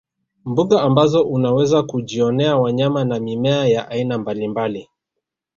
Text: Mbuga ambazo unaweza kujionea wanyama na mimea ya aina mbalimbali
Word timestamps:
Mbuga 0.45 0.81
ambazo 0.81 1.21
unaweza 1.23 1.83
kujionea 1.83 2.57
wanyama 2.57 3.03
na 3.05 3.19
mimea 3.19 3.65
ya 3.67 3.89
aina 3.89 4.17
mbalimbali 4.17 4.89